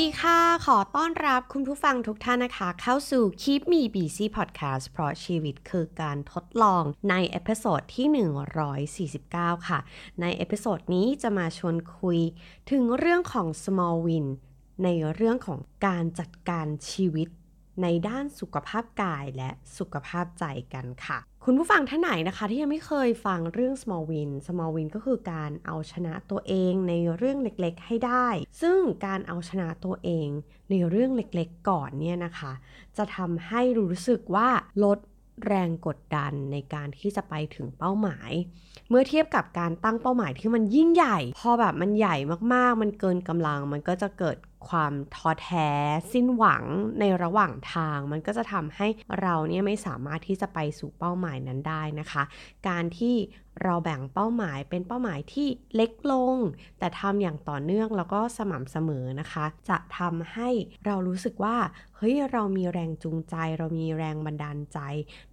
[0.00, 8.06] ดีค่ะ ขอต้อนรับคุณผู้ฟังทุกท่านนะคะ เข้าสู่ Keep Me Busy Podcast เพราะชีวิตคือการทดลองใน episode ที่
[8.98, 9.78] 149 ค่ะ
[10.20, 12.18] ใน episode นี้จะมาชวนคุย
[12.70, 14.26] ถึงเรื่องของ small win
[14.84, 17.28] ในเรื่องของการจัดการชีวิต
[17.82, 20.44] ในด้านสุขภาพกายและสุขภาพใจ
[20.74, 21.18] กันค่ะ
[21.48, 28.28] คุณผู้ฟังท่านไหนนะคะ ที่ยังไม่เคยฟังเรื่อง small win small win ก็คือการเอาชนะตัวเองในเรื่องเล็กๆ ให้ได้
[28.62, 30.28] ซึ่งการเอาชนะตัวเอง
[30.70, 32.52] ในเรื่องเล็กๆ ก่อนเนี่ยนะคะ
[32.96, 34.48] จะทำให้รู้สึกว่า
[34.84, 34.98] ลด
[35.46, 38.30] แรงกดดันในการที่จะไปถึงเป้าหมาย
[38.88, 42.16] เมื่อเทียบกับการตั้งเป้าหมายที่มันยิ่งใหญ่ พอแบบมันใหญ่
[42.54, 44.36] มากๆ มันเกินกำลัง มันก็จะเกิด
[44.68, 45.68] ความท้อแท้
[46.12, 46.64] สิ้นหวัง
[47.00, 48.88] ในระหว่างทาง มันก็จะทำให้
[49.20, 52.22] เราเนี่ยไม่สามารถที่จะไปสู่เป้าหมายนั้นได้นะคะ
[52.68, 53.16] การที่
[53.64, 56.36] เราแบ่งเป้าหมายเป็นเป้าหมายที่เล็กลง
[56.78, 60.48] แต่ทำอย่างต่อเนื่องแล้วก็สม่ำเสมอนะคะ จะทำให้
[60.86, 61.56] เรารู้สึกว่า
[61.96, 64.78] เฮ้ยเรามีแรงจูงใจ เรามีแรงบันดาลใจ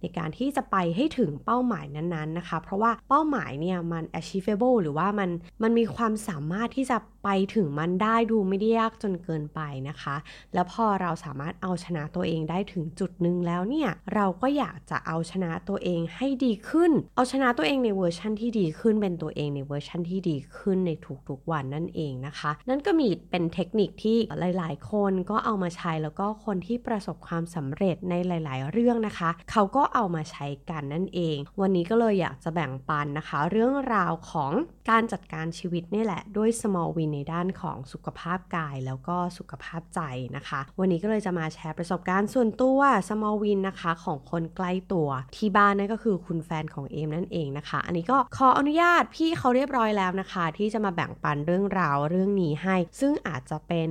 [0.00, 5.30] ในการที่จะไปให้ถึงเป้าหมายนั้นๆนะคะ เพราะว่าเป้าหมายเนี่ยมัน achievable หรือว่ามัน
[5.62, 10.16] มันมีความสามารถที่จะไปถึงมันได้ดูไม่ได้ยากจนเกินไปนะคะ
[10.54, 20.90] แล้วพอเราสามารถเอาชนะตัวเองได้ถึงจุดหนึ่งแล้วเนี่ย เราก็อยากจะเอาชนะตัวเองให้ดีขึ้น เอาชนะตัวเองในเวอร์ชั่นที่ดีขึ้นเป็นตัวเองในเวอร์ชั่นที่ดีขึ้นใน
[21.28, 24.18] ทุกๆวันนั่นเองนะคะ นั่นก็มีเป็นเทคนิคที่
[24.56, 34.52] หลาย ๆ คนก็เอามาใช้แล้วก็คนที่ประสบความสำเร็จในหลาย ๆ เรื่องนะคะ เขาก็เอามาใช้กันนั่นเอง วันนี้ก็เลยอยากจะแบ่งปันนะคะ เรื่องราวของ
[34.90, 40.00] การจัดการชีวิตนี่แหละด้วย small win ในด้านของสุขภาพกายแล้วก็สุขภาพใจ
[40.36, 53.88] นะคะ วันนี้ก็เลยจะมาแชร์ประสบการณ์ส่วนตัว small win นะคะของคนใกล้ตัวที่บ้านนั่นก็คือคุณแฟนของเอมนั่นเองนะคะ อันนี้ก็ขออนุญาตพี่เขาเรียบร้อยแล้วนะคะ ที่จะมาแบ่งปันเรื่องราวเรื่องนี้ให้ ซึ่งอาจจะเป็น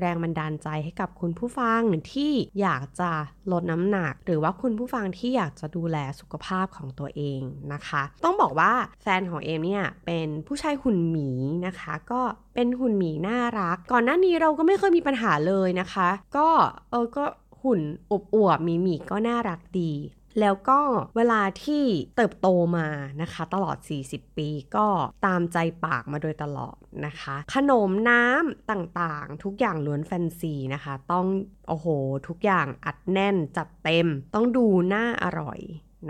[0.00, 1.80] แรงบันดาลใจให้กับคุณผู้ฟัง
[2.12, 3.10] ที่อยากจะ
[3.52, 7.40] ลดน้ำหนัก หรือว่าคุณผู้ฟังที่อยากจะดูแลสุขภาพของตัวเอง
[7.72, 8.72] นะคะ ต้องบอกว่า
[9.02, 11.30] แฟนของเอมเนี่ยเป็นผู้ชายหุ่นหมี
[11.66, 12.20] นะคะ ก็
[12.54, 16.48] เป็นหุ่นหมีน่ารัก ก่อนหน้านี้เราก็ไม่เคยมีปัญหาเลยนะคะ ก็
[16.90, 17.24] เออก็
[17.62, 17.80] หุ่น
[18.12, 19.92] อบอวบมีหมีก็น่ารักดี
[20.40, 20.80] แล้วก็
[21.16, 21.84] เวลาที่
[22.16, 22.88] เติบโตมา
[23.22, 24.86] นะคะ ตลอด 40 ปีก็
[25.26, 31.26] ตามใจปากมาโดยตลอดนะคะ ขนมน้ำต่างๆ ทุกอย่างล้วนแฟนซีนะคะ ต้อง
[31.68, 31.86] โอ้โห
[32.28, 35.60] ทุกอย่างอัดแน่นจัดเต็ม ต้องดูน่าอร่อย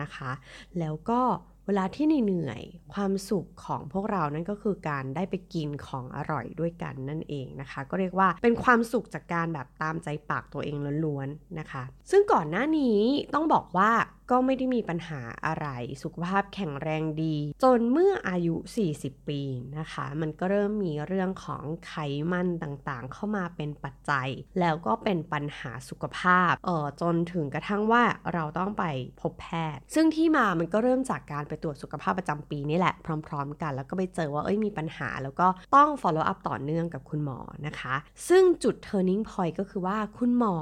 [0.01, 0.31] นะคะ
[0.79, 1.21] แล้วก็
[1.67, 2.63] เวลาที่เหนื่อย
[2.95, 13.01] ความสุขของพวกเรานั่นก็คือการได้ไปกินของอร่อยด้วยกันนั่นเองนะคะ ก็เรียกว่าเป็นความสุขจากการแบบตามใจปากตัวเองล้วนๆนะคะ ซึ่งก่อนหน้านี้
[13.35, 13.91] ต้องบอกว่า
[14.31, 15.67] ก็ไม่ได้มีปัญหาอะไร
[16.03, 18.55] สุขภาพแข็งแรงดี จนเมื่ออายุ
[18.93, 19.41] 40 ปี
[19.79, 21.95] นะคะ มันก็เริ่มมีเรื่องของไข
[22.33, 24.29] มันต่างๆ เข้ามาเป็นปัจจัย
[24.61, 28.03] แล้วก็เป็นปัญหาสุขภาพเออจนถึงกระทั่งว่า
[28.35, 28.85] เราต้องไป
[29.21, 32.95] พบแพทย์ ซึ่งที่มามันก็เริ่มจากการไปตรวจสุขภาพประจำปีนี่แหละ
[33.27, 35.47] พร้อม ๆ กัน แล้วก็ไปเจอว่าเอ้ยมีปัญหา แล้วก็
[35.77, 37.95] ต้อง follow up ต่อเนื่องกับคุณหมอนะคะ
[38.29, 40.57] ซึ่งจุด turning point ก็คือว่าคุณหมอ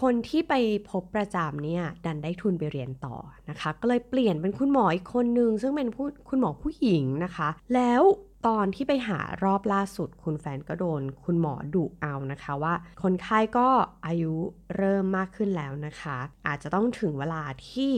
[0.00, 0.54] คนที่ไป
[0.90, 3.16] พบประจำเนี่ยดันได้ทุนไปเรียนต่อ
[3.50, 8.02] นะคะ ก็เลยเปลี่ยนเป็นคุณหมออีกคนนึง ซึ่งเป็นผู้คุณหมอผู้หญิงนะคะ แล้ว
[8.46, 13.68] ตอนที่ไปหารอบล่าสุด คุณแฟนก็โดน คุณหมอดุเอานะคะว่า คนไข้ก็
[14.06, 14.34] อายุ
[14.76, 17.92] เริ่มมากขึ้นแล้วนะคะ อาจจะต้องถึงเวลาที่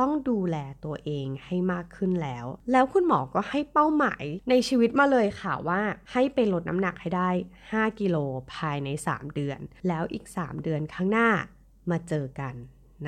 [0.00, 5.80] ต้องดูแลตัวเองให้มากขึ้นแล้ว แล้วคุณหมอก็ให้เป้าหมายในชีวิตมาเลยค่ะว่า
[6.12, 7.30] ให้ไปลดน้ำหนักให้ได้
[7.64, 8.16] 5 กิโล
[8.54, 11.28] ภายใน 3 เดือน แล้วอีก 3 เดือนข้างหน้า
[11.90, 12.54] มาเจอกัน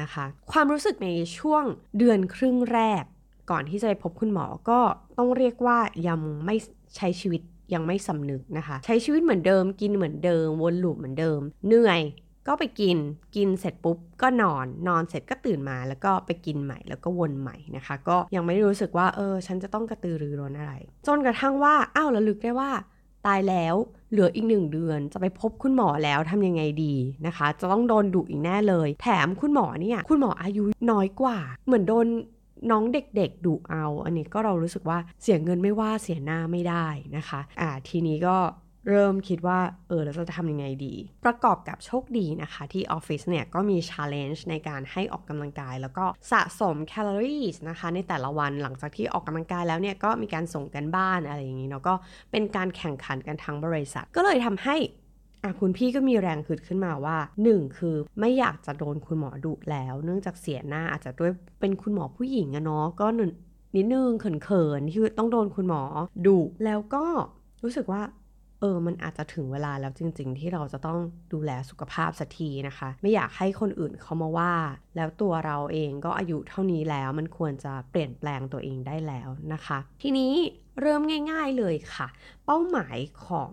[0.00, 1.08] นะคะ ความรู้สึกใน
[1.38, 1.64] ช่วง
[1.98, 3.04] เดือนครึ่งแรก
[3.50, 4.80] ก่อนที่จะไปพบคุณหมอก็
[5.18, 6.56] ต้องเรียกว่ายังไม่
[6.96, 7.42] ใช้ชีวิต
[7.74, 12.00] ยังไม่สำนึกนะคะ ใช้ชีวิตเหมือนเดิม กินเหมือนเดิม วนลูปเหมือนเดิม เหนื่อย
[12.48, 12.96] ก็ไปกิน
[13.36, 20.74] กินเสร็จปุ๊บก็นอนนอนเสร็จก็ตื่นมาแล้วก็ไปกินใหม่แล้วก็วนใหม่นะคะ ก็ยังไม่รู้สึกว่าเออ ฉันจะต้องกระตือรือร้นอะไร
[21.06, 22.70] จนกระทั่งว่าอ้าวระลึกได้ว่า
[23.26, 23.74] ตายแล้ว
[24.10, 26.94] เหลืออีกหนึ่งเดือน จะไปพบคุณหมอแล้วทำยังไงดี
[27.26, 32.06] นะคะ จะต้องโดนดุอีกแน่เลย แถมคุณหมอเนี่ยคุณหมออายุน้อยกว่า เหมือนโดน
[32.70, 36.86] น้องเด็กๆดุเอา อันนี้ก็เรารู้สึกว่าเสียเงินไม่ว่าเสียหน้าไม่ได้
[37.16, 38.36] นะคะ อ่าทีนี้ก็
[38.88, 39.58] เริ่มคิดว่า
[39.88, 40.94] เออเราจะทำยังไงดี
[41.24, 51.94] ประกอบกับโชคดีนะคะ ที่ออฟฟิศเนี่ยก็มี challenge ในการให้ออกกำลังกาย แล้วก็สะสมแคลอรี่นะคะในแต่ละวันหลังจากที่ออกกำลังกายแล้วเนี่ยก็มีการส่งการบ้านอะไรอย่างนี้เนาะก็
[52.30, 54.76] เป็นการแข่งขันกันทั้งบริษัท ก็เลยทำให้
[55.42, 57.16] อะคุณพี่ก็มีแรงขึ้นขึ้นมาว่า
[57.48, 61.30] 1 คือไม่อยากจะโดนคุณหมอดุแล้ว เนื่องจากเสียหน้าอาจจะด้วย
[61.60, 63.06] เป็นคุณหมอผู้หญิงอะเนาะก็
[63.76, 65.82] นิดนึงเขินๆที่ต้องโดนคุณหมอ
[66.26, 67.04] ดุแล้วก็
[67.64, 68.02] รู้สึกว่า
[68.62, 70.98] เออ มันอาจจะถึงเวลาแล้วจริง ๆ ที่เราจะต้อง
[71.32, 74.54] ดูแลสุขภาพสักทีนะคะ ไม่อยากให้คนอื่นเขามาว่า
[74.96, 80.32] แล้วตัวเราเองก็อายุเท่านี้แล้ว มันควรจะเปลี่ยนแปลงตัวเองได้แล้วนะคะ ทีนี้
[80.80, 81.00] เริ่ม
[81.30, 82.08] ง่าย ๆเลยค่ะ
[82.46, 83.52] เป้าหมายของ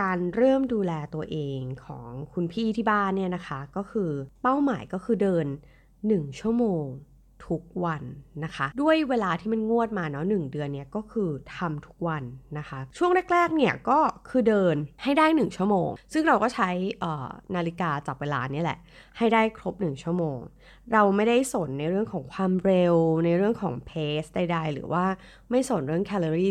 [0.00, 4.10] การเริ่มดูแลตัวเองของคุณพี่ที่บ้านเนี่ยนะคะ ก็คือ
[4.42, 5.46] เป้าหมายก็คือเดิน
[5.98, 6.84] 1 ชั่วโมง
[7.50, 8.02] ทุกวัน
[8.44, 12.22] นะคะ ด้วยเวลาที่มันงวดมาเนาะหเดือนเนี้ยก็คือทำทุกวัน
[12.58, 13.98] นะคะ ช่วงแรกๆเนี่ยก็
[14.28, 16.70] คือเดินให้ได้ 1 ชั่วโมง ซึ่งเราก็ใช้
[17.56, 18.78] นาฬิกาจับเวลาเนี่ยแหละ
[19.18, 20.38] ให้ได้ครบ 1 ชั่วโมง
[20.92, 22.94] เราไม่ได้สนในเรื่องของความเร็ว
[23.24, 25.04] ในเรื่องของเพสใดๆ หรือว่า
[25.50, 26.50] ไม่สนเรื่องแคลอรี่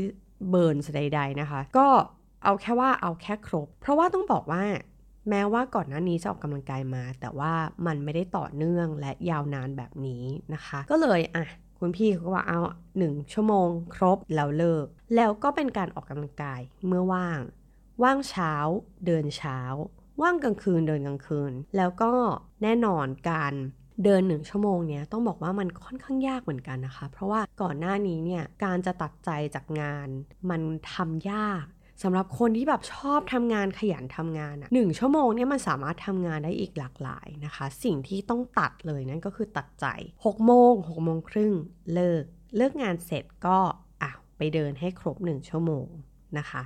[0.49, 1.87] เบิร์นใดๆนะคะ ก็
[2.43, 4.63] เอาแค่ว่าเอาแค่ครบ เพราะว่าต้องบอกว่า
[5.29, 7.53] แม้ว่าก่อนหน้านี้จะออกกำลังกายมา แต่ว่า
[7.85, 10.23] มันไม่ได้ต่อเนื่องและยาวนานแบบนี้
[10.53, 11.45] นะคะ ก็เลยอะ
[11.79, 12.59] คุณพี่เขาก็ว่าเอา
[12.97, 14.85] หนึ่งชั่วโมงครบแล้วเลิก
[15.15, 17.39] แล้วก็เป็นการออกกำลังกายเมื่อว่าง
[18.03, 18.53] ว่างเช้า
[19.05, 19.59] เดินเช้า
[20.21, 22.11] ว่างกลางคืนเดินกลางคืน แล้วก็
[22.63, 23.53] แน่นอนการ
[24.03, 30.07] เดินหนึ่งชั่วโมงเนี้ยต้องบอกว่ามันค่อนข้างยากเหมือนกันนะคะ เพราะว่าก่อนหน้านี้เนี่ยการจะตัดใจจากงาน
[30.49, 30.61] มัน
[30.93, 31.63] ทำยาก
[32.03, 39.85] สำหรับคนที่แบบชอบทำงานขยันทำงานอะหนึ่งชั่วโมงเนี่ยมันสามารถทำงานได้อีกหลากหลายนะคะ สิ่งที่ต้องตัดเลยนั่นก็คือตัดใจ
[40.23, 41.53] 6โมง6โมงครึ่ง
[41.93, 42.23] เลิก
[42.57, 43.57] เลิกงานเสร็จก็
[44.01, 45.87] อะไปเดินให้ครบ 1 ชั่วโมง
[46.37, 46.61] นะคะ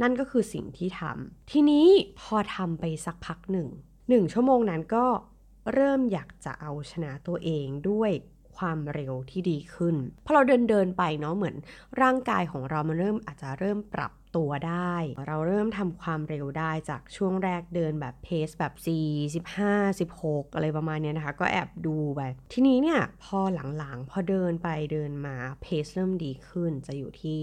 [0.00, 1.86] นั่นก็คือสิ่งที่ทำทีนี้
[2.20, 3.68] พอทำไปสักพักหนึ่ง
[4.08, 5.06] หนึ่งชั่วโมงนั้นก็
[5.74, 8.12] เริ่มอยากจะเอาชนะตัวเองด้วย
[8.56, 11.56] ความเร็วที่ดีขึ้นพอเราเดินเดินไปเนาะเหมือน
[12.02, 14.94] ร่างกายของเรามันเริ่มอาจจะเริ่มปรับ ตัวได้
[15.26, 22.20] เราเริ่มทำความเร็วได้จากช่วงแรกเดินแบบเพสแบบ 4 15 16 อะไรประมาณนี้นะคะ ก็แอบดูไป
[22.52, 23.40] ทีนี้เนี่ยพอ
[23.76, 27.40] หลังๆ พอเดินไปเดินมาเพสเริ่มดีขึ้นจะอยู่ที่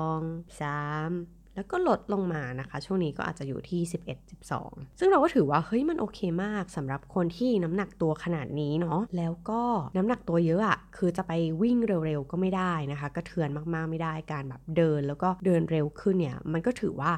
[0.00, 9.62] 12 3 แล้วก็ลดลงมานะคะ ช่วงนี้ก็อาจจะอยู่ที่ 11 12 ซึ่งเราก็ถือว่าเฮ้ยมันโอเคมากสำหรับคนที่น้ำหนักตัวขนาดนี้เนาะแล้วก็
[9.96, 11.32] น้ำหนักตัวเยอะอะคือจะไป
[11.62, 17.12] วิ่งเร็วๆก็ไม่ได้นะคะ กระเทือนมากๆไม่ได้การแบบเดิน แล้วก็เดินเร็วขึ้นเนี่ยมันก็ถือว่า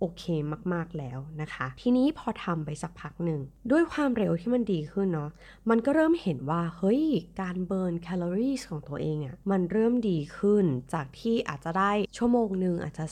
[0.00, 0.24] โอเค
[0.72, 3.40] มากๆแล้วนะคะ ทีนี้พอทำไปสักพักหนึ่ง
[3.70, 5.30] ด้วยความเร็วที่มันดีขึ้นเนาะ
[5.70, 7.02] มันก็เริ่มเห็นว่า เฮ้ย
[7.40, 10.64] การเบิร์นแคลอรี่ของตัวเองอะ่ะมันเริ่มดีขึ้น
[10.94, 13.06] จากที่อาจจะได้ชั่วโมงหนึ่งอาจจะ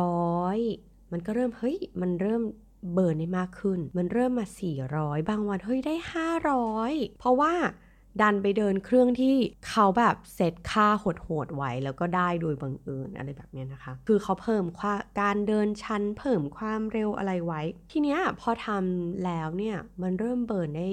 [0.00, 2.42] 300 มันก็เริ่ม เฮ้ย มันเริ่ม
[2.94, 4.46] เบิร์นได้มากขึ้น มันเริ่มมา
[4.88, 5.94] 400 บางวันเฮ้ยได้
[6.56, 7.52] 500 เพราะว่า
[8.20, 9.34] ดันไปเดินเครื่องที่
[9.68, 17.62] เขาแบบเซตค่าโหดๆไว้แล้วก็ได้โดยบังเอิญอะไรแบบนี้นะคะ คือเขาเพิ่มาการเดินชันเพิ่มความเร็วอะไรไว้
[17.92, 20.88] ทีเนี้ยพอทำแล้วเนี่ยมันเริ่มเบิร์นได้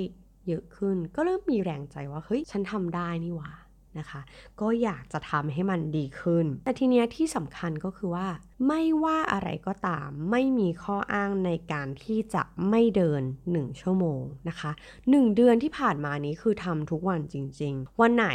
[0.47, 3.51] เยอะขึ้น ก็เริ่มมีแรงใจว่าเฮ้ยฉันทำได้นี่หว่า
[3.97, 4.21] นะคะ
[4.61, 8.27] ก็อยากจะทำให้มันดีขึ้น แต่ทีเนี้ยที่สำคัญก็คือว่า
[8.67, 13.21] ไม่ว่าอะไรก็ตามไม่มีข้ออ้างในการที่จะไม่เดิน
[13.53, 14.71] 1 ชั่วโมงนะคะ
[15.03, 18.27] 1 เดือนที่ผ่านมานี้คือทำทุกวันจริง ๆ วันไหน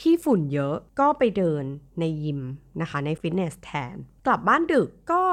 [0.00, 1.64] ที่ฝุ่นเยอะก็ไปเดิน
[2.00, 2.40] ในยิม
[2.80, 3.94] นะคะ ในฟิตเนสแทน
[4.26, 5.24] กลับบ้านดึกก็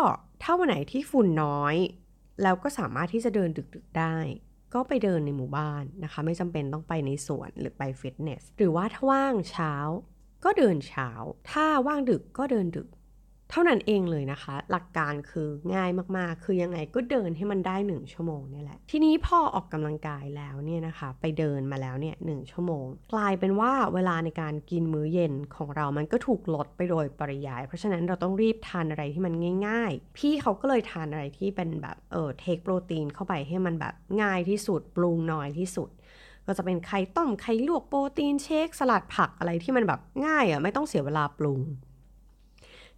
[0.42, 1.76] ถ้าวันไหนที่ฝุ่นน้อย
[2.44, 4.18] แล้วก็สามารถที่จะเดินดึกๆได้
[4.74, 9.74] ก็ไปเดินในหมู่บ้านนะคะ ไม่จำเป็นต้องไปในสวนหรือไปฟิตเนส หรือว่าถ้าว่างเช้า
[10.46, 11.10] ก็เดินเช้า
[11.52, 12.88] ถ้าว่างดึกก็เดินดึก
[13.52, 29.34] เท่านั้นเองเลยนะคะ หลักการคือง่ายมากๆ คือยังไงก็เดินให้มันได้ 1 ชั่วโมงนี่แหละ ทีนี้พอออกกำลังกายแล้วเนี่ยนะคะ ไปเดินมาแล้วเนี่ยหชั่วโมง กลายเป็นว่าเวลาในการกินมื้อเย็นของเรามันก็ถูกลดไปโดยปริยาย เพราะฉะนั้นเราต้องรีบทานอะไรที่มัน
[29.68, 35.90] ง่าย ๆ พี่เขาก็เลยทานอะไรที่เป็นแบบเออเทคโปรตีนเข้าไปให้มันแบบง่ายที่สุดปรุงน้อยที่สุด
[36.46, 41.62] ก็จะเป็นไข่ต้มไข่ลวกโปรตีนเชคสลัดผักอะไรที่มันแบบง่ายอะ่ะไม่ต้องเสียเวลาปรุง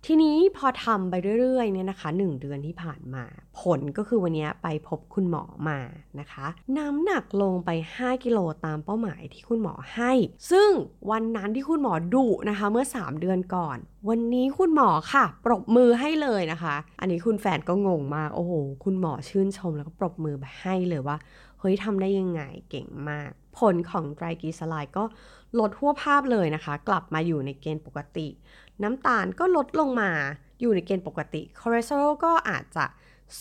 [0.07, 3.24] ทีนี้พอทำไปเรื่อยๆเนี่ยนะคะ 1 เดือนที่ผ่านมา
[3.62, 5.79] ผลก็คือวันนี้ไปพบคุณหมอมา
[6.19, 6.45] นะคะ
[6.77, 10.12] น้ำหนักลงไป 5 กิโลตามเป้าหมายที่คุณหมอให้
[10.51, 10.69] ซึ่ง
[11.12, 13.77] วันนั้นที่คุณหมอดุนะคะเมื่อ 3 เดือนก่อน
[14.10, 18.51] วันนี้คุณหมอค่ะ ปรบมือให้เลยนะคะ อันนี้คุณแฟนก็งงมากโอ้โห
[18.83, 21.17] คุณหมอชื่นชมแล้วก็ปรบมือไปให้เลยว่า
[21.60, 23.29] เฮ้ยทำได้ยังไงเก่งมาก
[23.60, 25.03] ผลของไตรกีสไลด์ก็
[25.60, 28.27] ลดทั่วภาพเลยนะคะ กลับมาอยู่ในเกณฑ์ปกติ
[28.84, 30.12] น้ำตาลก็ลดลงมา
[30.62, 32.86] อยู่ในเกณฑ์ปกติคอเลสเตอรอลก็อาจจะ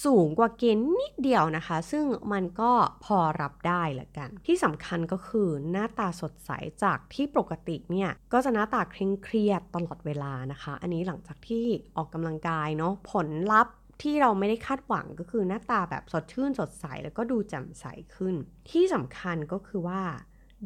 [0.04, 2.72] สูงกว่าเกณฑ์นิดเดียวนะคะ ซึ่งมันก็
[3.04, 6.50] พอรับได้ละกัน ที่สำคัญก็คือหน้าตาสดใส
[6.84, 17.84] จากที่ปกติเนี่ย ก็จะหน้าตาเคร่งเครียดตลอดเวลานะคะ อันนี้หลังจากที่ออกกำลังกายเนาะผลลัพธ์ที่เราไม่ได้คาดหวังก็คือหน้าตาแบบสดชื่นสดใสแล้วก็ดูแจ่มใส
[18.14, 18.34] ขึ้น
[18.70, 20.02] ที่สำคัญก็คือว่า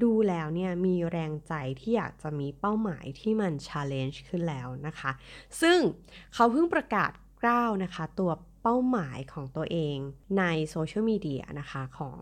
[0.02, 5.10] ดูแล้วเนี่ยมีแรงใจที่อยากจะมีเป้าหมายที่มัน challenge ขึ้นแล้วนะคะ
[5.60, 5.78] ซึ่ง
[6.34, 7.10] เขาเพิ่งประกาศ
[7.42, 9.96] กร้าวนะคะ ตัวเป้าหมายของตัวเอง
[10.38, 12.18] ในโซเชียลมีเดียนะคะของ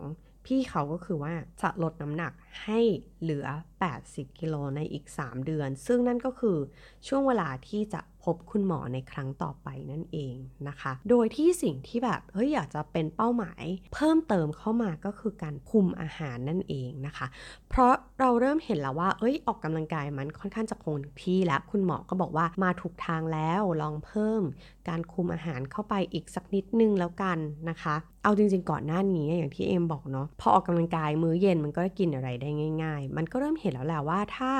[0.47, 2.33] พี่เขาก็คือว่าจะลดน้ำหนัก
[2.65, 2.81] ให้
[3.23, 3.47] เหลือ
[3.93, 6.59] 80 กิโลในอีก 3 เดือน ซึ่งนั่นก็คือ
[7.07, 10.37] ช่วงเวลาที่จะพบคุณหมอในครั้งต่อไปนั่นเอง
[10.69, 17.27] นะคะ โดยที่สิ่งที่แบบเฮ้ยอยากจะเป็นเป้าหมาย เพิ่มเติมเข้ามาก็คือการคุมอาหารนั่นเองนะคะ
[17.69, 24.43] เพราะ เราเริ่มเห็นแล้วว่า เอ้ยออกกำลังกายมันค่อนข้างจะคงที่แล้ว คุณหมอก็บอกว่ามาถูกทางแล้วลองเพิ่ม
[24.89, 32.49] การคุมอาหารเข้าไปอีกสักนิดนึงแล้วกันนะคะ เอาจริง ๆ ก่อนหน้านี้อย่างที่เอ็มบอกเนาะพอออกกำลังกายมื้อเย็นมันก็กินอะไรได้
[32.83, 34.53] ง่าย ๆ มันก็เริ่มเห็นแล้วแหละว่าถ้า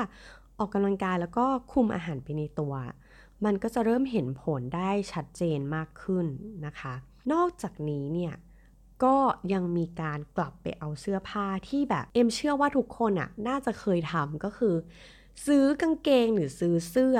[0.59, 2.73] ออกกำลังกายแล้วก็คุมอาหารไปในตัว
[3.45, 6.25] มันก็จะเริ่มเห็นผลได้ชัดเจนมากขึ้น
[6.65, 6.93] นะคะ
[7.33, 8.33] นอกจากนี้เนี่ย
[9.03, 9.15] ก็
[9.53, 14.75] ยังมีการกลับไปเอาเสื้อผ้าที่แบบเอ็มเชื่อว่าทุกคนอะ่ะน่าจะเคยทำก็คือ
[15.45, 17.19] ซื้อกางเกงหรือซื้อเสื้อ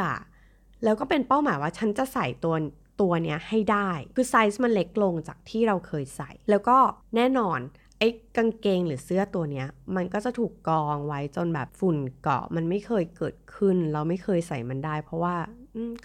[0.84, 2.55] แล้วก็เป็นเป้าหมายว่าฉันจะใส่ตัว
[3.01, 6.77] ตัวเนี้ยให้ได้ คือไซส์มันเล็กลงจากที่เราเคยใส่ แล้วก็
[7.15, 7.60] แน่นอน
[8.00, 15.36] ไอ้กางเกงหรือเสื้อตัวเนี้ย มันก็จะถูกกองไว้จนแบบฝุ่นเกาะมันไม่เคยเกิดขึ้น เราไม่เคยใส่มันได้ เพราะว่า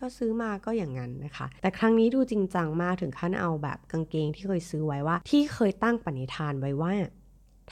[0.00, 6.92] ก็ซื้อมาก็อย่างนั้นนะคะ แต่ครั้งนี้ดูจริงจังมากถึงขั้นเอาแบบกางเกงที่เคยซื้อไว้ว่า ที่เคยตั้งปณิธานไว้ว่า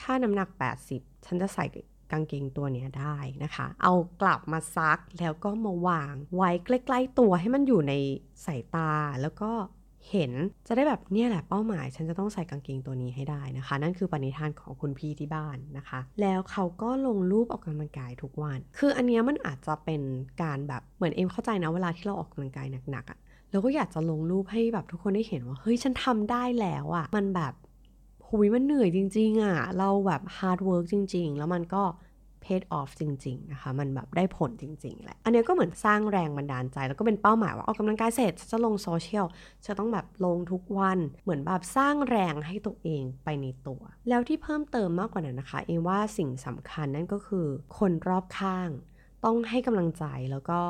[0.01, 0.49] ถ้าน้ำหนัก
[0.89, 1.65] 80 ฉันจะใส่
[2.13, 7.95] กางเกงตัวนี้ได้นะคะ เอากลับมาซักแล้วก็มาวางไว้ใกล้ ๆ ตัวให้มันอยู่ใน
[8.47, 8.91] สายตา
[9.23, 9.51] แล้วก็
[10.11, 10.33] เห็น
[10.67, 20.03] จะได้แบบเนี่ยแหละเป้าหมาย ฉันจะต้องใส่กางเกงตัวนี้ให้ได้นะคะ นั่นคือปณิธานของคุณพี่ที่บ้านนะคะ แล้วเขาก็ลงรูปออกกำลังกายทุกวัน คืออันนี้มันอาจจะเป็น
[20.43, 23.19] การแบบเหมือนเอ็มเข้าใจนะเวลาที่เราออกกำลังกายหนักๆอะ่ะ
[23.51, 27.53] เราก็อยากจะลงรูปให้แบบทุกคนได้เห็นว่าเฮ้ยฉันทำได้แล้วอะ่ะมันแบบ
[28.29, 31.83] หุยมันเหนื่อยจริงๆอะ่ะเราแบบ hard work จริง ๆ แล้วมันก็
[32.49, 39.27] paid off จริงๆนะคะมันแบบได้ผลจริงๆแหละอันนี้ก็เหมือนสร้างแรงบันดาลใจ แล้วก็เป็นเป้าหมายว่าออกกำลังกายเสร็จจะลงโซเชียล
[39.67, 47.47] จะต้องแบบลงทุกวันเหมือนแบบสร้างแรงให้ตัวเองไปในตัว แล้วที่เพิ่มเติมมากกว่านั้นนะคะ เอว่าสิ่งสำคัญนั่นก็คือ
[47.79, 48.69] คนรอบข้าง
[49.25, 50.61] ต้องให้กำลังใจแล้วก็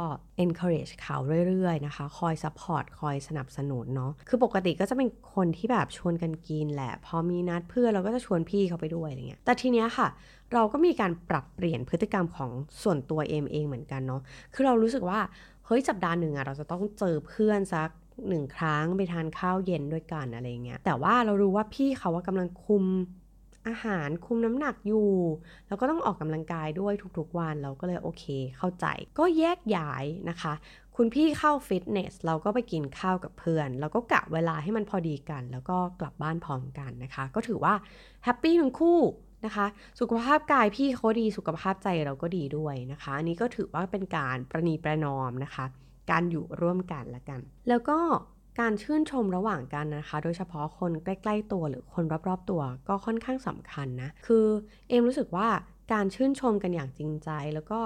[0.44, 1.16] encourage เขา
[1.48, 10.08] เรื่อยๆนะคะ คอย support คอยสนับสนุนเนาะ คือปกติก็จะเป็นคนที่แบบชวนกันกินแหละ พอมีนัดเพื่อนเราก็จะชวนพี่เขาไปด้วยอะไรเงี้ย แต่ทีเนี้ยค่ะ
[10.54, 12.50] เราก็มีการปรับเปลี่ยนพฤติกรรมของ
[12.82, 14.20] ส่วนตัวเอมเองเหมือนกันเนาะ
[14.54, 15.20] คือเรารู้สึกว่า
[15.66, 17.88] เฮ้ยสัปดาห์หนึ่งอะเราจะต้องเจอเพื่อนสัก
[18.28, 22.84] หนึ่งครั้งไปทานข้าวเย็นด้วยกันอะไรเงี้ย แต่ว่าเรารู้ว่าพี่เขาว่ากำลังคุม
[23.68, 25.10] อาหารคุมน้ำหนักอยู่
[25.68, 28.24] แล้วก็ต้องออกกำลังกายด้วยทุกๆวันเราก็เลยโอเค
[28.58, 28.86] เข้าใจ
[29.18, 30.54] ก็แยกย้ายนะคะ
[30.96, 37.74] คุณพี่เข้าฟิตเนสเราก็ไปกินข้าวกับเพื่อน แล้วก็กะเวลาให้มันพอดีกัน แล้วก็กลับบ้านพร้อมกันนะคะ ก็ถือว่า
[38.24, 39.00] แฮปปี้ทั้งคู่
[39.44, 39.66] นะคะ
[40.00, 45.64] สุขภาพกายพี่เขาดีสุขภาพใจเราก็ดีด้วยนะคะอันนี้ก็ถือว่าเป็นการประนีประนอมนะคะ
[46.10, 47.98] การอยู่ร่วมกันละกัน แล้วก็
[48.60, 54.46] การชื่นชมระหว่างกันนะคะ โดยเฉพาะคนใกล้ ๆ ตัวหรือคนรอบๆ ตัวก็ค่อนข้างสำคัญนะ คือ
[54.88, 55.48] เอมรู้สึกว่า
[55.92, 57.80] การชื่นชมกันอย่างจริงใจ แล้วก็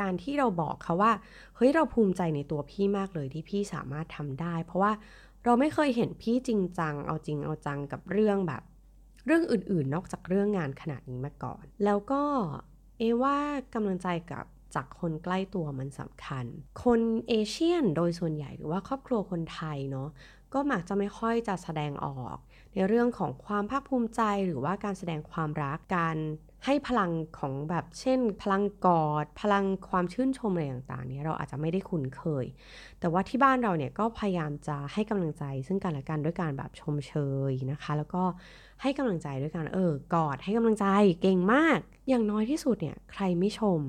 [0.00, 1.12] การที่เราบอกเขาว่า
[1.56, 4.92] เฮ้ยเราภูมิใจในตัวพี่มากเลยที่พี่สามารถทำได้ เพราะว่า
[5.44, 8.62] เราไม่เคยเห็นพี่จริงจัง เอาจริงเอาจังกับเรื่องแบบ
[9.26, 12.22] เรื่องอื่นๆ นอกจากเรื่องงานขนาดนี้มาก่อน แล้วก็
[12.98, 13.36] เอว่า
[13.74, 16.44] กำลังใจกับ จากคนใกล้ตัวมันสำคัญ
[16.84, 20.08] คนเอเชียนโดยส่วนใหญ่หรือว่าครอบครัวคนไทยเนาะ
[20.54, 22.36] ก็มักจะไม่ค่อยจะแสดงออก
[22.74, 26.16] ในเรื่องของความภาคภูมิใจหรือว่าการแสดงความรักการ
[26.64, 32.46] ให้พลังของแบบเช่น พลังกอด พลังความชื่นชมอะไรต่างๆเนี่ยเราอาจจะไม่ได้คุ้นเคย
[33.00, 37.12] แต่ว่าที่บ้านเราเนี่ยก็พยายามจะให้กำลังใจซึ่งกันและกันด้วยการแบบชมเช
[37.50, 38.22] ยนะคะ แล้วก็
[38.82, 40.86] ให้กำลังใจด้วยการเออกอดให้กำลังใจ
[41.22, 43.80] เก่งมาก อย่างน้อยที่สุดเนี่ยใครไม่ชม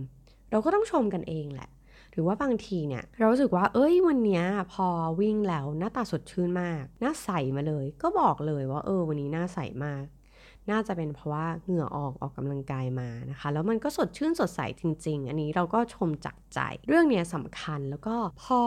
[0.51, 1.69] เราก็ต้องชมกันเองแหละ
[2.11, 4.41] หรือว่าบางทีเนี่ย เรารู้สึกว่า เอ้ยวันนี้
[4.73, 4.87] พอ
[5.21, 10.05] วิ่งแล้วหน้าตาสดชื่นมาก หน้าใสมาเลย ก็บอกเลยว่าเออวันนี้หน้าใสมาก
[10.71, 18.61] น่าจะเป็นเพราะว่าเหงื่อออกออกกำลังกายมานะคะ แล้วมันก็สดชื่นสดใสจริง ๆ อันนี้เราก็ชมจากใจ เรื่องเนี้ยสำคัญแล้วก็พอ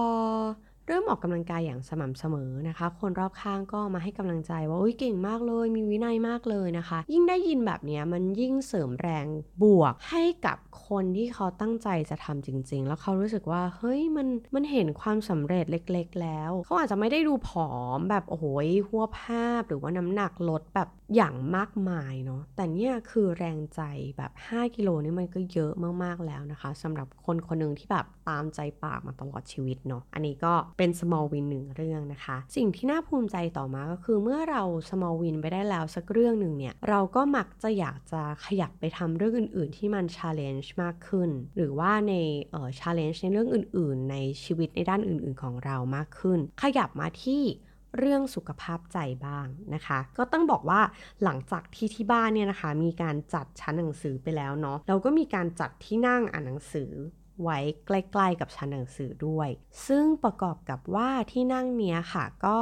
[0.90, 9.26] เริ่มออกกำลังกายอย่างสม่ำเสมอนะคะ คนรอบข้างก็มาให้กำลังใจว่าอุ้ยเก่งมากเลย มีวินัยมากเลยนะคะ ยิ่งได้ยินแบบนี้มันยิ่งเสริมแรง
[9.62, 18.44] บวกให้กับคนที่เขาตั้งใจจะทำจริง ๆ แล้วเขารู้สึกว่าเฮ้ยมันมันเห็นความสำเร็จเล็ก ๆ แล้ว เขาอาจจะไม่ได้ดูผอมแบบโอ้โห
[18.88, 23.80] หัวภาพหรือว่าน้ำหนักลดแบบอย่างมากมายเนาะแต่เนี่ยคือแรงใจ
[24.16, 25.72] แบบ 5 กิโลนี่มันก็เยอะ
[26.04, 42.14] มากๆแล้วนะคะสำหรับคนคนหนึ่งที่แบบตามใจปากมาตลอดชีวิตเนาะอันนี้ก็เป็น small win หนึ่งเรื่องนะคะ สิ่งที่น่าภูมิใจต่อมาก็คือเมื่อเรา small win ไปได้แล้วสักเรื่องหนึ่งเนี่ย เราก็มักจะอยากจะขยับไปทำเรื่องอื่น ๆ ที่มัน challenge มากขึ้น หรือว่าใน
[42.50, 47.42] เอ่อ challenge ในเรื่องอื่น ๆ ในชีวิตในด้านอื่น ๆ ของเรามากขึ้น ขยับมาที่
[47.98, 50.80] เรื่องสุขภาพใจบ้างนะคะ ก็ต้องบอกว่า
[51.24, 56.90] หลังจากที่ที่บ้านเนี่ยนะคะ มีการจัดชั้นหนังสือไปแล้วเนาะเราก็มีการจัดที่นั่งอ่านหนังสือ
[57.42, 59.48] ไว้ใกล้ๆกับชั้นหนังสือด้วย
[59.86, 62.58] ซึ่งประกอบกับว่าที่นั่งเนี้ยค่ะก็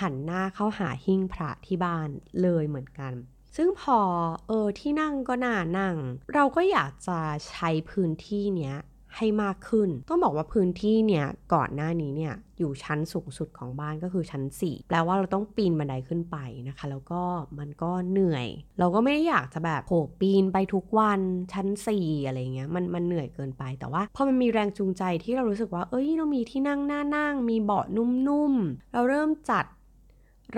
[0.00, 2.08] หันหน้าเข้าหาหิ้งพระที่บ้าน
[2.42, 3.12] เลยเหมือนกัน
[3.56, 4.00] ซึ่งพอ
[4.46, 5.96] เออที่นั่งก็น่านั่ง
[6.34, 8.76] เราก็อยากจะใช้พื้นที่เนี้ย
[9.16, 16.36] ให้มากขึ้น ต้องบอกว่าพื้นที่เนี่ยก่อนหน้านี้เนี่ยอยู่ชั้นสูงสุดของบ้านก็คือชั้น 4 แปลว่าเราต้องปีนบันไดขึ้นไป
[16.68, 17.22] นะคะ แล้วก็
[17.58, 18.46] มันก็เหนื่อย
[18.78, 21.20] เราก็ไม่ได้อยากจะแบบโผปีนไปทุกวัน
[21.52, 21.66] ชั้น
[21.98, 29.64] 4 อะไรเงี้ยมันมันเหนื่อยเกินไปแต่ว่าพอมันมีแรงจูงใจที่เรารู้สึกว่าเอ้ยเรามีที่นั่งหน้านั่ง มีเบาะนุ่มๆเราเริ่มจัด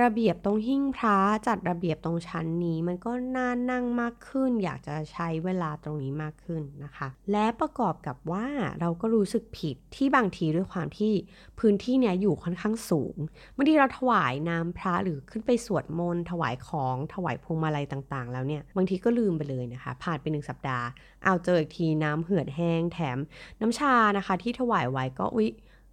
[0.03, 8.47] ระเบียบตรงหิ้งพระจัดระเบียบตรงชั้นนี้ มันก็น่านั่งมากขึ้น อยากจะใช้เวลาตรงนี้มากขึ้นนะคะ และประกอบกับว่า
[8.81, 11.13] เราก็รู้สึกผิดที่บางทีด้วยความที่
[11.59, 13.17] พื้นที่เนี้ยอยู่ค่อนข้างสูง
[13.57, 20.87] บางทีเราถวายน้ำพระหรือขึ้นไปสวดมนต์ถวายของถวายพวงมาลัยต่างๆ แล้วเนี่ยบางทีก็ลืมไปเลยนะคะ ผ่านไปหนึ่งสัปดาห์
[21.25, 23.19] เอาเจออีกทีน้ำเหือดแห้งแถม
[23.61, 25.51] น้ำชานะคะ ที่ถวายไว้ก็อุ๊ย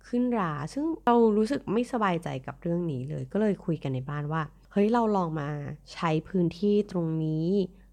[0.07, 5.49] ขึ้นรา ซึ่งเรารู้สึกไม่สบายใจกับเรื่องนี้เลย ก็เลยคุยกันในบ้านว่า เฮ้ยเราลองมา
[5.93, 7.47] ใช้พื้นที่ตรงนี้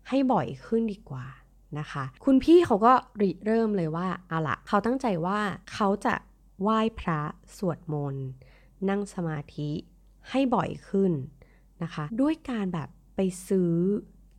[0.08, 1.26] ให้บ่อยขึ้นดีกว่า
[1.78, 2.92] นะคะ คุณพี่เขาก็
[3.22, 5.40] ริเริ่มเลยว่าเอาละเขาตั้งใจว่า
[5.72, 6.14] เขาจะ
[6.62, 7.22] ไหว้พระ
[7.56, 8.26] สวดมนต์
[8.88, 9.70] นั่งสมาธิ
[10.30, 11.12] ให้บ่อยขึ้น
[11.82, 13.72] นะคะ ด้วยการแบบไปซื้อ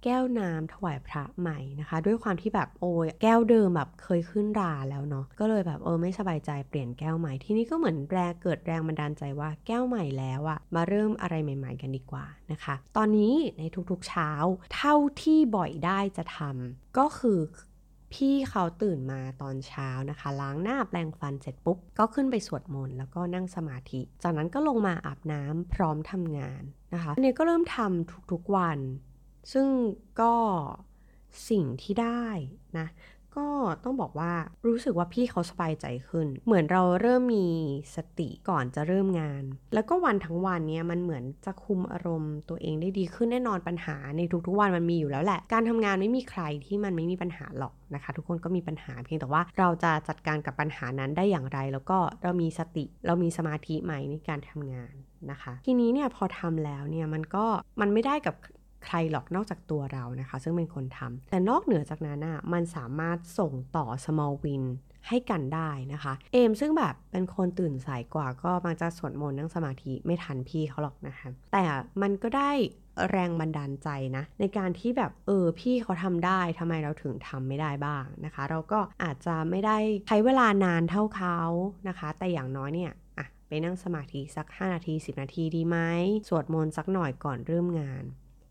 [0.04, 14.30] แก้วน้ำถวายพระใหม่นะคะ ด้วยความที่แบบโอ้ยแก้วเดิมแบบเคยขึ้นราแล้วเนาะก็เลยแบบเออไม่สบายใจเปลี่ยนแก้วใหม่ที่นี้ก็เหมือนแรงเกิดแรงบันดาลใจว่าแก้วใหม่แล้วอะมาเริ่มอะไรใหม่ ๆ กันดีกว่านะคะ ตอนนี้ในทุกๆเช้า
[14.76, 17.40] เท่าที่บ่อยได้จะทำก็คือ
[18.14, 26.64] พี่เขาตื่นมาตอนเช้านะคะ ล้างหน้าแปรงฟันเสร็จปุ๊บ ก็ขึ้นไปสวดมนต์แล้วก็นั่งสมาธิ จากนั้นก็ลงมาอาบน้ำพร้อมทำงาน
[26.94, 28.80] นะคะอันนี้ก็เริ่มทำทุกๆวัน
[29.52, 29.68] ซึ่ง
[30.22, 30.34] ก็
[31.50, 32.26] สิ่งที่ได้
[32.78, 32.88] นะ
[33.38, 33.48] ก็
[33.84, 34.34] ต้องบอกว่า
[34.68, 37.48] รู้สึกว่าพี่เขาสบายใจขึ้น เหมือนเราเริ่มมี
[37.96, 54.94] สติก่อนจะเริ่มงาน แล้วก็วันทั้งวันเนี้ยมันเหมือนจะคุมอารมณ์ตัวเองได้ดีขึ้นแน่นอนปัญหาในทุกๆวันมันมีอยู่แล้วแหละ การทำงานไม่มีใครที่มันไม่มีปัญหาหรอกนะคะ ทุกคนก็มีปัญหาเพียงแต่ว่าเราจะจัดการกับปัญหานั้นได้อย่างไร แล้วก็เรามีสติเรามีสมาธิไหมในการทำงาน
[55.32, 57.46] นะคะ ทีนี้เนี่ยพอทำแล้วเนี่ยมันก็
[57.82, 58.36] มันไม่ได้กับ
[58.86, 64.64] ใครหรอกนอกจากตัวเรานะคะ ซึ่งเป็นคนทำแต่นอกเหนือจากนั้นอะมันสามารถส่งต่อ small win
[65.08, 71.64] ให้กันได้นะคะ เอมซึ่งแบบเป็นคนตื่นสายกว่าก็มักจะสวดมนต์นั่งสมาธิไม่ทันพี่เขาหรอกนะคะ แต่
[72.02, 72.52] มันก็ได้
[73.10, 81.38] แรงบันดาลใจนะ ในการที่แบบเออพี่เขาทำได้ทำไมเราถึงทำไม่ได้บ้างนะคะ เราก็อาจจะไม่ได้ใช้เวลานานเท่าเขา
[81.88, 82.94] นะคะ แต่อย่างน้อยเนี่ย
[83.48, 85.78] ไปนั่งสมาธิสัก 5 นาที 10 นาทีดีไหม
[86.28, 88.04] สวดมนต์สักหน่อยก่อนเริ่มงาน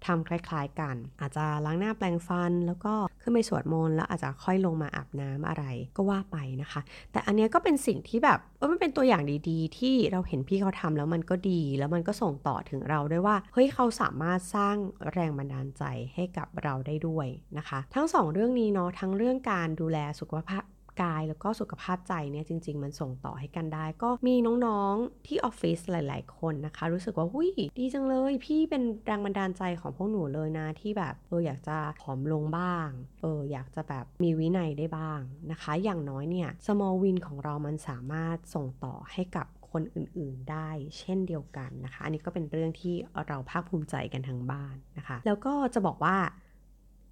[0.07, 5.65] ทำคล้ายๆกัน อาจจะล้างหน้าแปรงฟัน แล้วก็ขึ้นไปสวดมนต์แล้วอาจจะค่อยลงมาอาบน้ำอะไร
[5.97, 6.81] ก็ว่าไปนะคะ
[7.12, 14.77] แต่อันนี้ก็เป็นสิ่งที่แบบเออมันเป็นตัวอย่างดีๆ ที่เราเห็นพี่เขาทำแล้วมันก็ดี แล้วมันก็ส่งต่อถึงเราด้วยว่าเฮ้ยเขาสามารถสร้าง
[15.12, 15.85] แรงบันดาลใจ
[16.15, 17.27] ให้กับเราได้ด้วย
[17.59, 20.62] นะคะ ทั้งสองเรื่องนี้เนาะทั้งเรื่องการดูแลสุขภาพ
[21.03, 24.35] กายแล้วก็สุขภาพใจเนี่ยจริง ๆ มันส่งต่อให้กันได้ ก็มี
[24.67, 32.88] น้องๆที่ออฟฟิศหลาย ๆ คนนะคะ รู้สึกว่าหุยดีจังเลย พี่เป็นแรงบันดาลใจของพวกหนูเลยนะที่แบบเอออยากจะผอมลงบ้าง
[33.23, 42.95] เอออยากจะแบบมีวินัยได้บ้างนะคะ อย่างน้อยเนี่ย small win ของเรามันสามารถส่งต่อให้กับคนอื่นๆได้เช่นเดียวกันนะคะ อันนี้ก็เป็นเรื่องที่
[43.27, 46.17] เราภาคภูมิใจกันทั้งบ้านนะคะ แล้วก็จะบอกว่า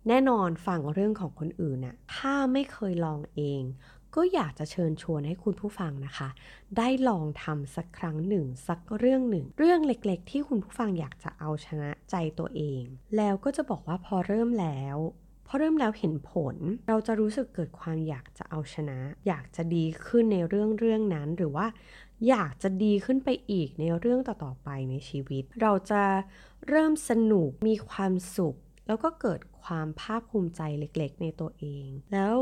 [0.09, 3.63] แน่นอนฟังเรื่องของคนอื่นน่ะถ้าไม่เคยลองเอง
[4.17, 6.29] ก็อยากจะเชิญชวนให้คุณผู้ฟังนะคะ
[6.77, 12.83] ได้ลองทำสักครั้งหนึ่ง สักเรื่องหนึ่ง เรื่องเล็กๆ ที่คุณผู้ฟังอยากจะเอาชนะใจตัวเอง
[13.17, 14.97] แล้วก็จะบอกว่าพอเริ่มแล้ว
[15.47, 16.57] พอเริ่มแล้วเห็นผล
[16.89, 21.67] เราจะรู้สึกเกิดความอยากจะเอาชนะ อยากจะดีขึ้นในเรื่องเรื่องนั้น หรือว่า
[22.29, 26.03] อยากจะดีขึ้นไปอีกในเรื่องต่อๆไปในชีวิต เราจะ
[26.69, 28.57] เริ่มสนุกมีความสุข
[28.91, 32.35] แล้วก็เกิดความภาคภูมิใจเล็กๆ ในตัวเอง แล้ว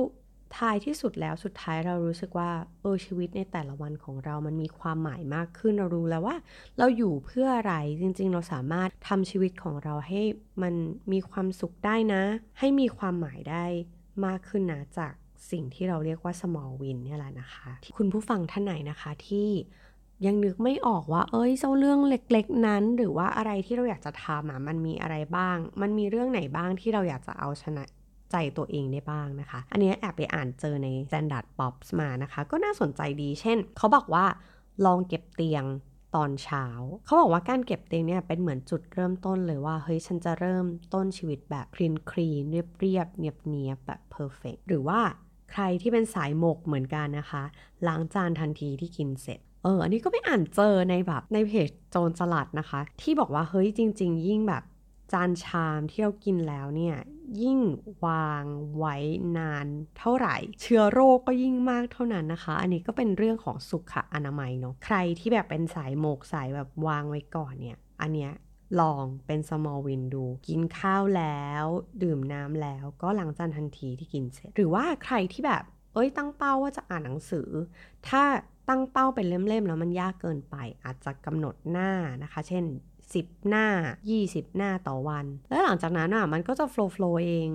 [0.59, 6.37] ท้ายที่สุดแล้วสุดท้ายเรารู้สึกว่าเออชีวิตในแต่ละวันของเรามันมีความหมายมากขึ้นเรารู้แล้วว่า
[6.79, 10.21] เราอยู่เพื่ออะไรจริง ๆ เราสามารถทำชีวิตของเราให้
[10.63, 10.75] มัน
[11.13, 12.23] มีความสุขได้นะ
[12.59, 13.65] ให้มีความหมายได้
[14.27, 15.13] มากขึ้นนะจาก
[15.51, 19.49] สิ่งที่เราเรียกว่า small win เนี่ยแหละนะคะ คุณผู้ฟังท่านไหนนะคะที่
[20.27, 27.85] ยังนึกไม่ออกว่า เอ้ยเจ้าเรื่องเล็กๆ นั้น หรือว่าอะไรที่เราอยากจะทำอะมันมีอะไรบ้าง มันมีเรื่องไหนบ้างที่เราอยากจะเอาชนะ
[28.31, 34.25] ใจตัวเองได้บ้างนะคะ อันนี้แอบไปอ่านเจอใน Standard Pops มานะคะ ก็น่าสนใจดี เช่น เขาบอกว่า
[34.85, 35.65] ลองเก็บเตียง
[36.17, 36.67] ตอนเช้า
[37.05, 45.01] เขาบอกว่าการเก็บเตียงเนี่ยเป็นเหมือนจุดเริ่มต้นเลยว่า เฮ้ย ฉันจะเริ่มต้นชีวิตแบบคลีนคลีนเรียบเรียบเนียบเนียบแบบเพอร์เฟกหรือว่า
[45.53, 47.45] ใครที่เป็นสายหมกเหมือนกันนะคะ
[47.87, 54.63] ล้างจานทันทีที่กินเสร็จ เออ อันนี้ก็ไม่อ่านเจอในแบบในเพจโจรสลัดนะคะ ที่บอกว่าเฮ้ยจริง ๆ ยิ่งแบบ
[55.13, 56.97] จานชามที่เรากินแล้วเนี่ย
[57.43, 57.59] ยิ่ง
[58.07, 58.45] วาง
[58.79, 58.97] ไว้
[59.39, 59.67] นาน
[59.99, 68.33] เท่าไหร่ เชื้อโรคก็ยิ่งมากเท่านั้นนะคะ อันนี้ก็เป็นเรื่องของสุขอนามัยเนาะใครที่แบบเป็นสายโมกสายแบบวางไว้ก่อนเนี่ย อันเนี้ย
[68.81, 71.65] ลองเป็น small win ดู กินข้าวแล้ว
[72.03, 77.49] ดื่มน้ำแล้วก็ล้างจานทันทีที่กินเสร็จ หรือว่าใครที่แบบ เอ้ยตั้งเป้าว่าจะอ่านหนังสือ
[78.09, 78.23] ถ้า
[78.69, 81.91] ตั้งเป้าเป็นเล่มๆแล้วมันยากเกินไป อาจจะกำหนดหน้า
[82.23, 82.65] นะคะ เช่น
[83.11, 83.67] 10 หน้า
[84.13, 87.49] 20 หน้าต่อวัน แล้วหลังจากนั้นอะมันก็จะโฟล์ฟล์เอง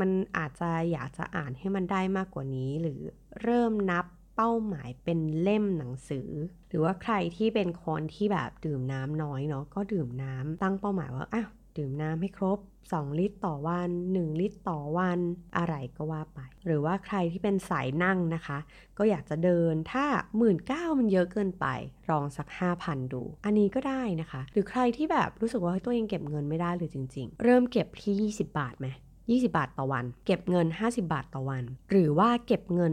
[0.00, 3.00] มันอาจจะอยากจะอ่านให้มันได้มากกว่านี้ หรือ
[3.42, 6.30] เริ่มนับเป้าหมายเป็นเล่มหนังสือ
[6.68, 12.58] หรือว่าใครที่เป็นคนที่แบบดื่มน้ำน้อยเนาะก็ดื่มน้ำตั้งเป้าหมายว่าอ้าว ดื่มน้ำให้ครบ
[12.90, 15.20] 2 ลิตรต่อวัน 1 ลิตรต่อวัน
[15.56, 18.58] อะไรก็ว่าไป หรือว่าใครที่เป็นสายนั่งนะคะ
[18.98, 20.56] ก็อยากจะเดินถ้า 1 9ื่น
[20.98, 21.66] มันเยอะเกินไป
[22.10, 22.48] ลองสัก
[22.80, 28.86] 5,000 ดู อันนี้ก็ได้นะคะ หรือใครที่แบบรู้สึกว่าตัวเองเก็บเงินไม่ได้หรือจริง ๆ เริ่มเก็บที่ 20 บาทไหม
[29.22, 32.92] 20 บาทต่อวัน เก็บเงิน 50 บาทต่อวัน หรือว่าเก็บเงิน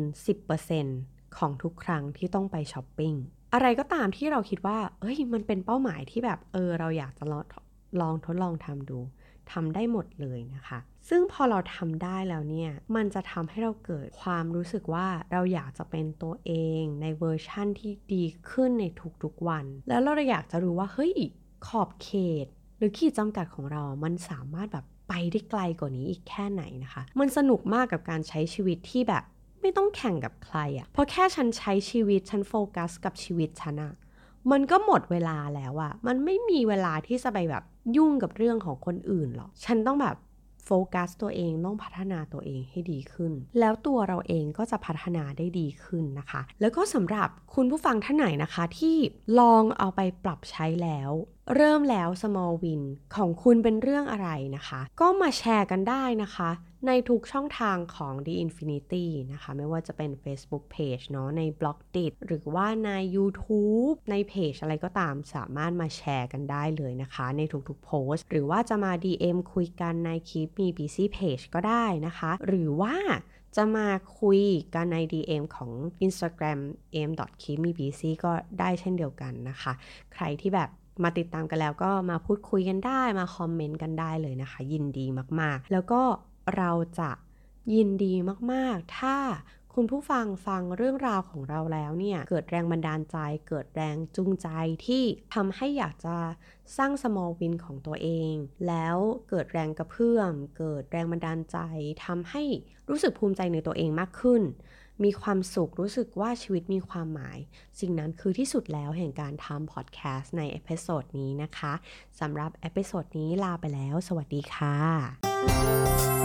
[0.70, 3.14] 10%ของทุกครั้งที่ต้องไปช้อปปิ้ง
[3.54, 7.63] อะไรก็ตามที่เราคิดว่า เอ้ย มันเป็นเป้าหมายที่แบบ เออ เราอยากจะลอง
[8.02, 9.00] ลองทดลองทำดู
[9.52, 10.80] ทำได้หมดเลยนะคะ
[11.10, 16.52] ซึ่งพอเราทำได้แล้วเนี่ย มันจะทำให้เราเกิดความรู้สึกว่าเราอยากจะเป็นตัวเอ
[16.82, 18.86] งในเวอร์ชั่นที่ดีขึ้นใน
[19.24, 21.14] ทุกๆวัน แล้วเราอยากจะรู้ว่าเฮ้ย
[21.68, 22.10] ขอบเข
[22.46, 29.24] ต หรือขีดจำกัดของเรา มันสามารถแบบไปได้ไกลกว่านี้อีกแค่ไหนนะคะ มันสนุกมากกับการใช้ชีวิตที่แบบ
[29.62, 33.94] ไม่ต้องแข่งกับใครอะเพราะแค่ฉันใช้ชีวิตฉันโฟกัสกับชีวิตฉันอะ
[34.52, 37.64] มันก็หมดเวลาแล้วอะมันไม่มีเวลาที่จะไปแบบ
[37.96, 40.18] ยุ่งกับเรื่องของคนอื่นหรอก ฉันต้องแบบ
[40.66, 48.98] โฟกัสตัวเองต้องพัฒนาตัวเองให้ดีขึ้น แล้วตัวเราเองก็จะพัฒนาได้ดีขึ้นนะคะ แล้วก็สำหรับคุณผู้ฟังท่านไหนนะคะ ที่
[49.40, 51.12] ลองเอาไปปรับใช้แล้ว
[51.56, 52.82] เริ่มแล้ว small win
[53.16, 56.50] ของคุณเป็นเรื่องอะไรนะคะ ก็มาแชร์กันได้นะคะ
[56.88, 62.12] ในทุกช่องทางของ The Infinity นะคะ ไม่ว่าจะเป็น Facebook Page เนาะใน b l o g d i t
[62.28, 72.96] หรือว่าใน YouTube ในเพจอะไรก็ตามสามารถมาแชร์กันได้เลยนะคะ ในทุกๆโพสต์หรือว่าจะมา DM คุยกันในคลิปมี BC Page ก็ได้นะคะ หรือว่า
[73.56, 73.88] จะมา
[74.20, 74.42] คุย
[74.76, 75.72] กันใน DM ของ
[76.06, 76.60] Instagram
[77.08, 79.74] m k i m i b c ก็ได้เช่นเดียวกันนะคะ
[80.14, 80.70] ใครที่แบบ
[81.04, 85.06] มาติดตามกันแล้วก็มาพูดคุยกันได้มาคอมเมนต์กันได้เลยนะคะ ยินดี
[85.40, 86.02] มากๆ แล้วก็
[86.58, 87.12] เราจะ
[87.74, 88.14] ยินดี
[88.52, 89.18] มากๆ ถ้า
[89.78, 94.48] คุณผู้ฟังฟังเรื่องราวของเราแล้วเนี่ย เกิดแรงบันดาลใจ เกิดแรงจูงใจ
[94.86, 95.04] ที่
[95.34, 96.16] ทำให้อยากจะ
[96.78, 98.34] สร้าง small win ของตัวเอง
[98.68, 98.98] แล้ว
[99.30, 101.58] เกิดแรงกระเพื่อม เกิดแรงบันดาลใจ
[102.06, 102.44] ทำให้
[102.90, 104.42] รู้สึกภูมิใจในตัวเองมากขึ้น
[105.04, 107.38] มีความสุขรู้สึกว่าชีวิตมีความหมาย
[107.80, 111.74] สิ่งนั้นคือที่สุดแล้วแห่งการทำพอดแคสต์ในเอพิโซดนี้นะคะ
[112.20, 116.23] สำหรับเอพิโซดนี้ลาไปแล้ว สวัสดีค่ะ